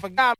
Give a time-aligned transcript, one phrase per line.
[0.00, 0.39] forgot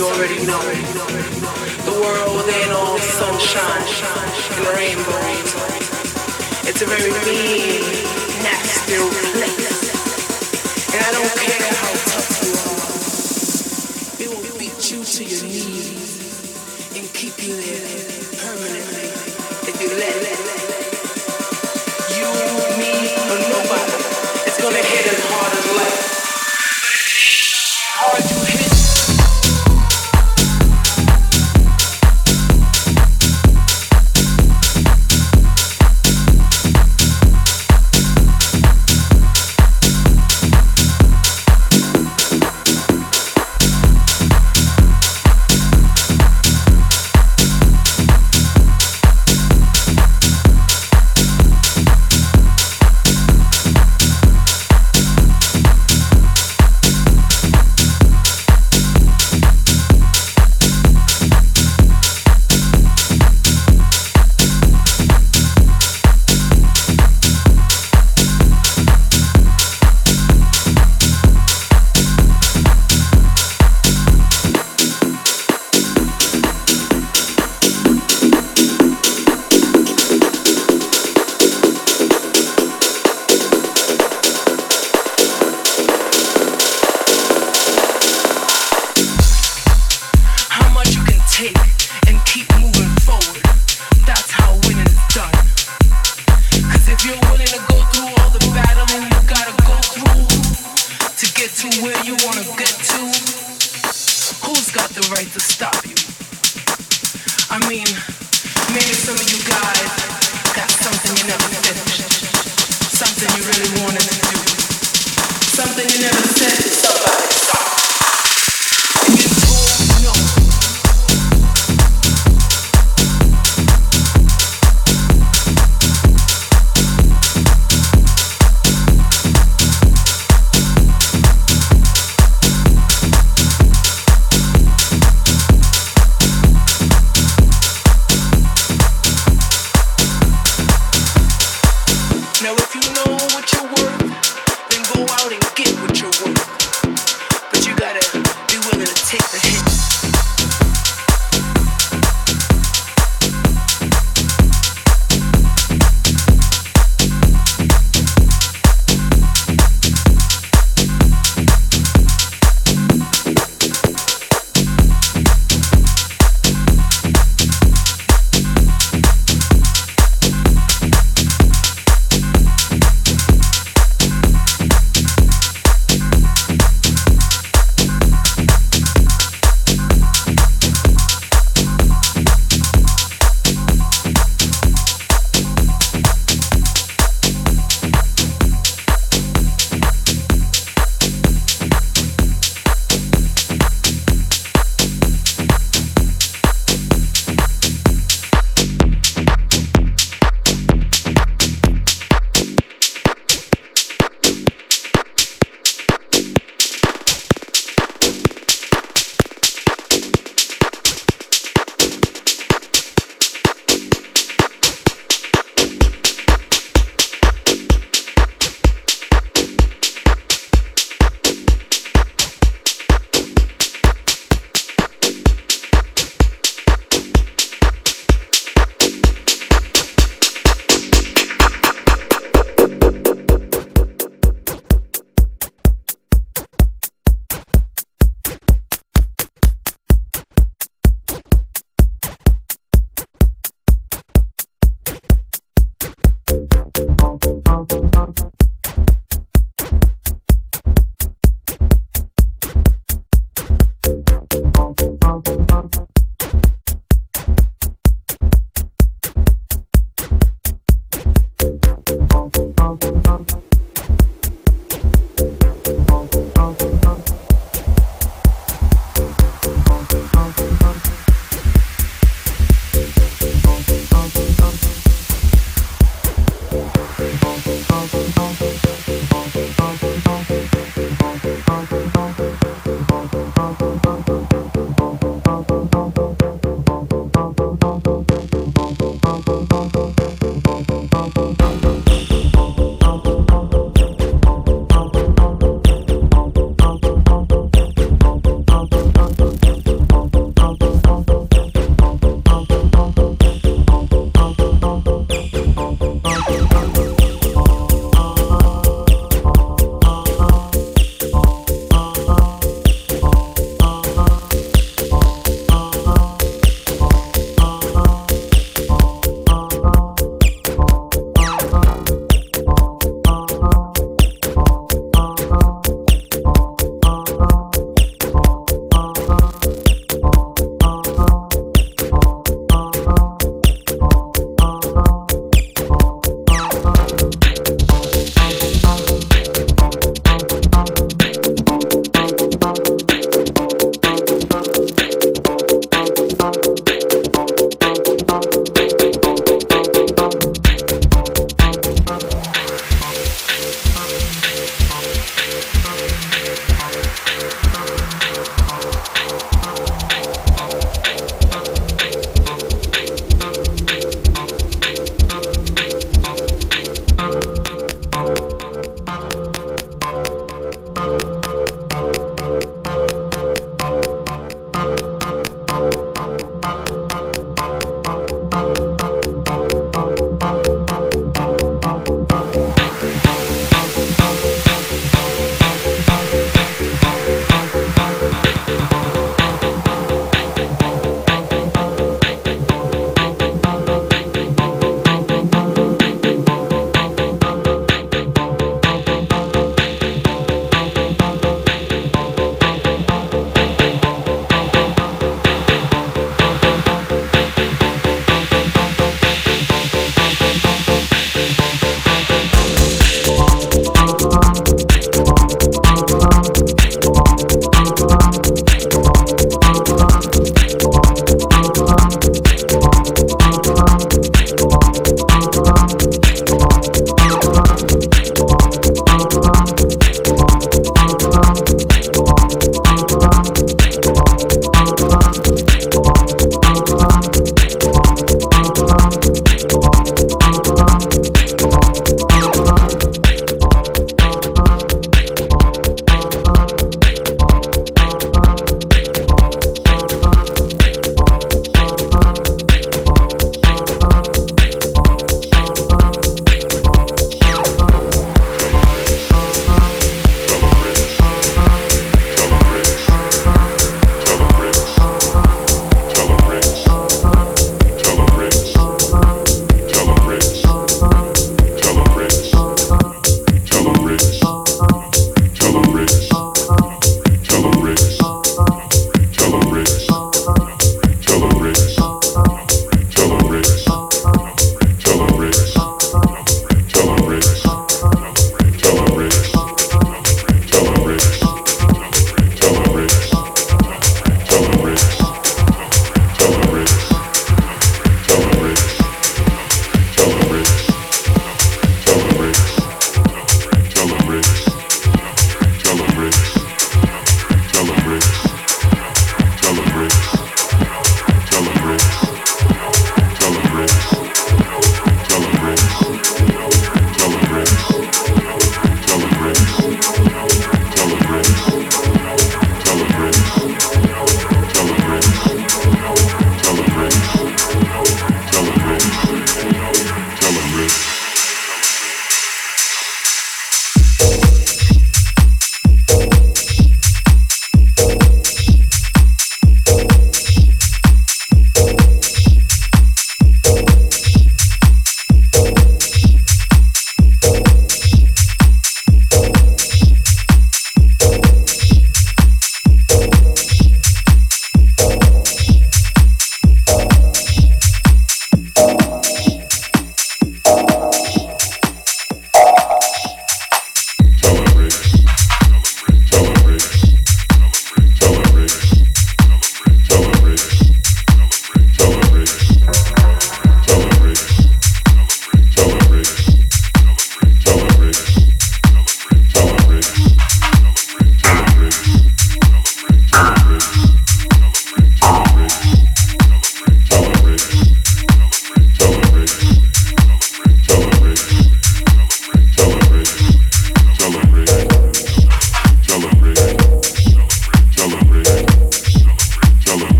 [0.00, 0.60] you already know.
[1.84, 3.84] The world ain't all sunshine
[4.56, 5.52] and rainbows.
[6.66, 7.84] It's a very mean,
[8.42, 9.92] nasty place.
[10.94, 12.29] And I don't care how tough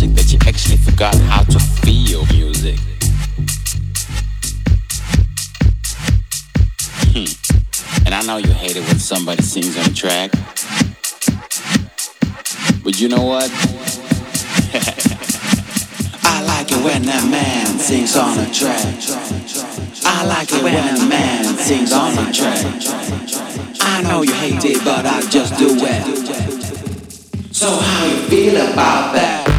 [0.00, 2.78] music that you actually forgot how to feel music.
[7.12, 7.26] Hmm.
[8.06, 10.30] And I know you hate it when somebody sings on a track.
[12.82, 13.50] But you know what?
[16.24, 18.86] I like it when a man sings on a track.
[20.04, 22.64] I like it when a man sings on a track.
[23.82, 26.04] I know you hate it, but I just do it.
[27.54, 29.49] So how you feel about that?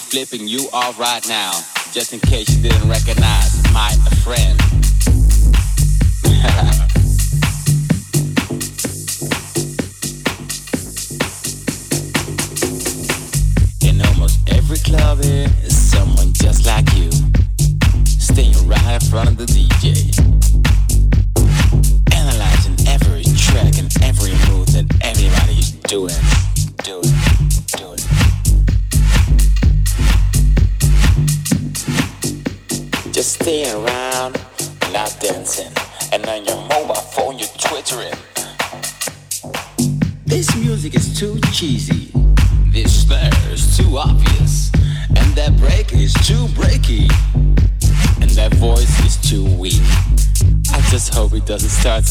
[0.00, 1.52] Flipping you off right now,
[1.92, 3.90] just in case you didn't recognize my
[4.24, 4.58] friend.
[13.82, 17.10] in almost every club is someone just like you,
[18.06, 19.69] staying right in front of the DJ.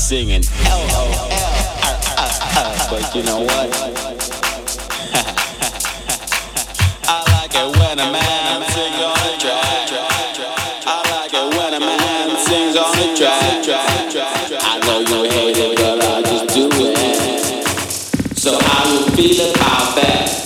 [0.09, 1.53] Singing L O L.
[2.89, 3.69] But you know what?
[7.05, 9.85] I like it when a man sings on the track
[10.87, 13.69] I like it when a man sings on the track.
[14.63, 17.67] I know you hate it, but I just do it.
[18.35, 19.61] So how you feel that?
[19.61, 20.38] I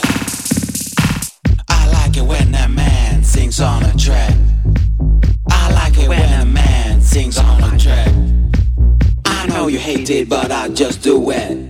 [10.09, 11.62] it, but I just do it.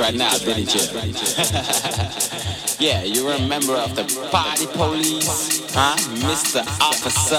[0.00, 0.80] right now, didn't you?
[2.78, 6.64] yeah, you were a member of the party police, huh, Mr.
[6.80, 7.38] Officer?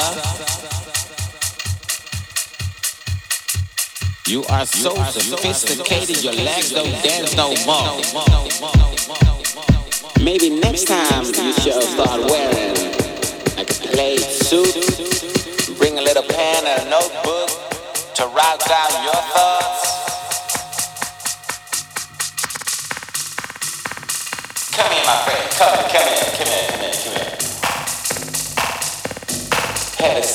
[4.29, 7.99] You are so sophisticated, your legs don't dance no more.
[10.23, 12.77] Maybe next time you should start wearing
[13.57, 14.75] a plaid suit,
[15.79, 17.49] bring a little pen and a notebook
[18.13, 19.60] to write down your thoughts.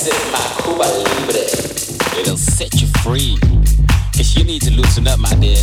[0.05, 2.21] My Cuba Libre.
[2.21, 3.39] It'll set you free.
[4.15, 5.63] Cause you need to loosen up, my dear.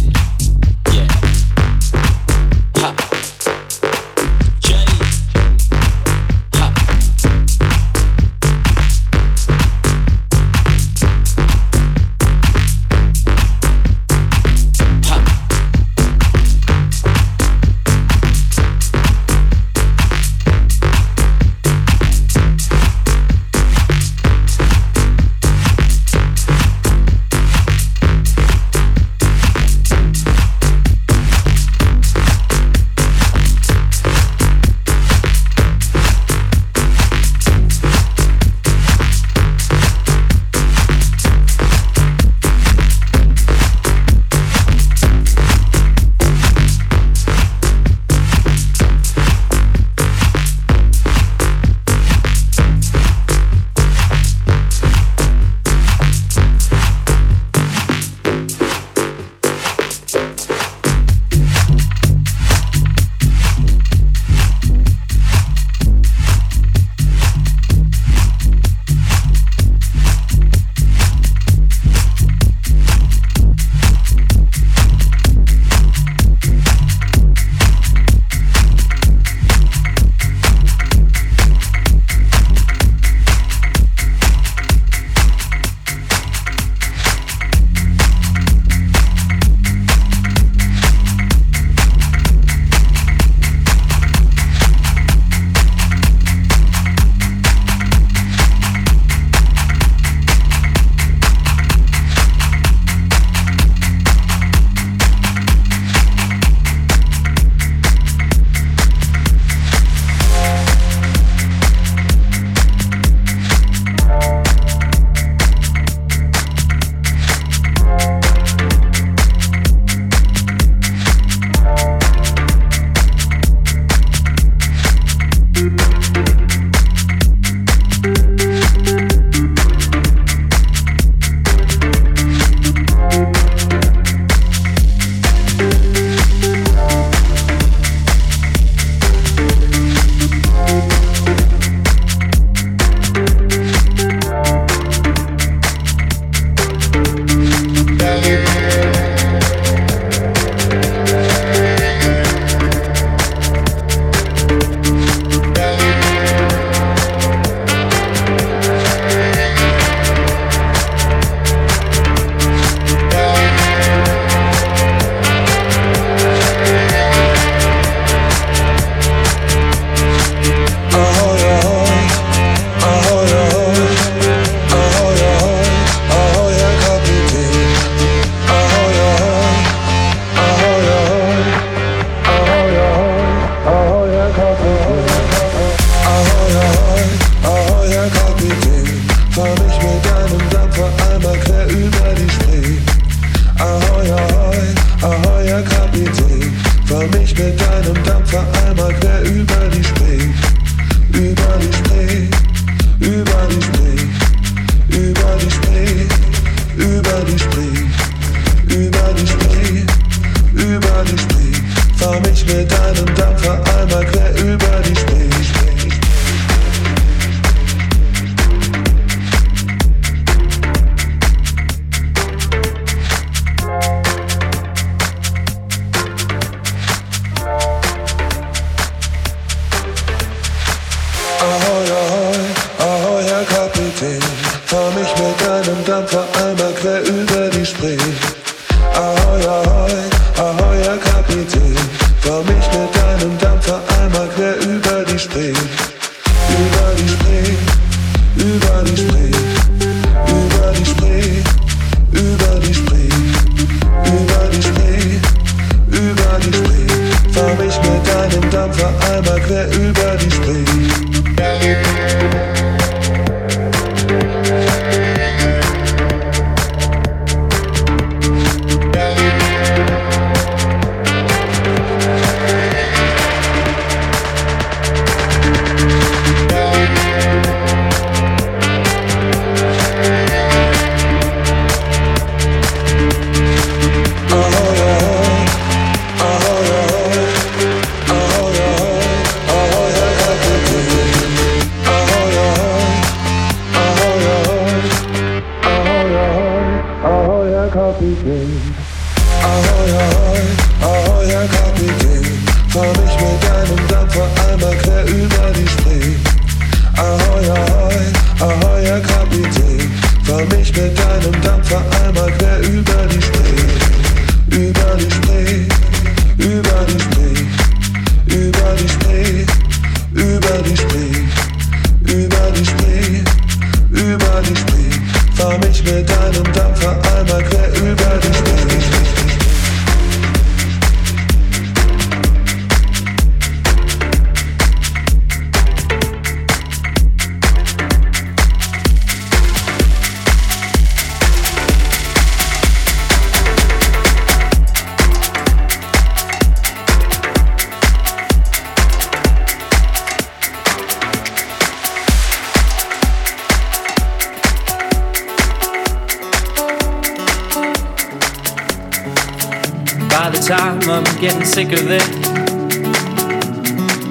[361.74, 362.04] Of it.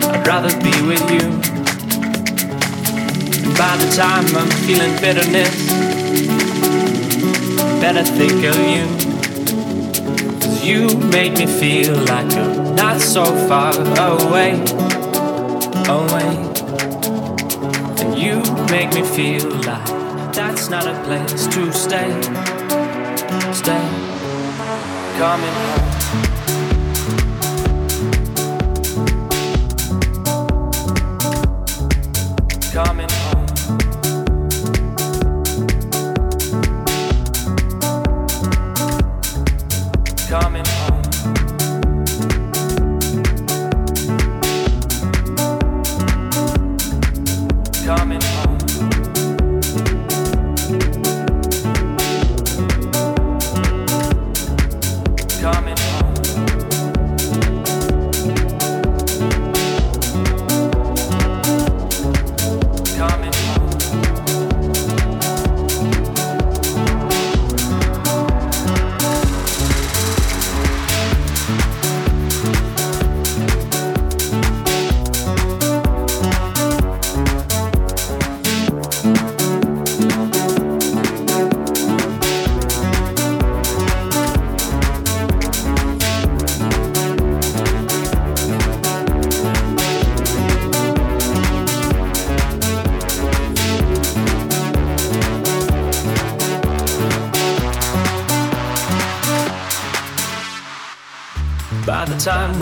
[0.05, 1.27] I'd rather be with you.
[3.45, 5.69] And by the time I'm feeling bitterness,
[7.81, 8.87] better think of you.
[10.41, 14.63] Cause you make me feel like I'm not so far away,
[15.89, 16.33] oh, away.
[18.03, 19.87] And you make me feel like
[20.33, 22.11] that's not a place to stay,
[23.53, 23.89] stay.
[25.19, 25.82] Coming.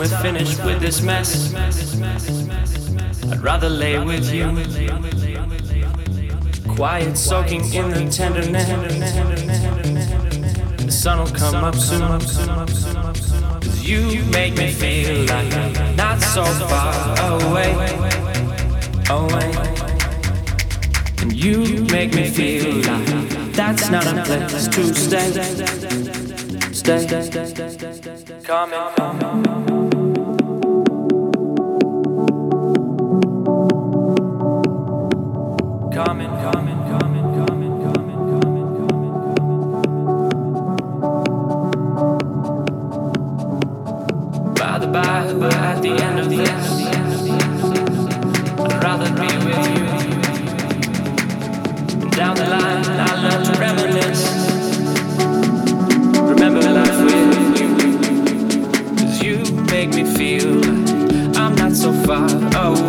[0.00, 1.52] We're finished with this mess,
[3.30, 4.46] I'd rather lay with you.
[6.74, 8.66] Quiet, soaking in the tenderness.
[10.78, 12.18] The sun will come up soon.
[13.60, 16.92] Cause you make me feel like I'm not so far
[17.32, 17.70] away.
[19.10, 19.52] Away.
[21.20, 25.30] And you make me feel like that's not a place to stay.
[26.72, 27.06] Stay.
[28.44, 29.40] Coming.
[29.42, 29.49] make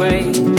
[0.01, 0.50] me